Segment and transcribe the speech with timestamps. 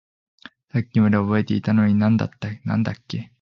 [0.71, 2.29] さっきまで覚えていたのに何だっ
[3.07, 3.29] け？